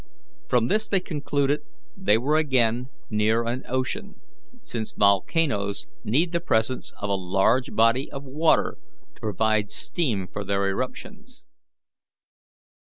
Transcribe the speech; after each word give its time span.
From 0.47 0.67
this 0.67 0.87
they 0.87 0.99
concluded 0.99 1.61
they 1.95 2.17
were 2.17 2.35
again 2.35 2.89
near 3.11 3.43
an 3.43 3.63
ocean, 3.67 4.15
since 4.63 4.93
volcanoes 4.93 5.85
need 6.03 6.31
the 6.31 6.39
presence 6.39 6.91
of 6.99 7.07
a 7.11 7.13
large 7.13 7.75
body 7.75 8.09
of 8.11 8.23
water 8.23 8.79
to 9.13 9.21
provide 9.21 9.69
steam 9.69 10.27
for 10.27 10.43
their 10.43 10.67
eruptions. 10.67 11.43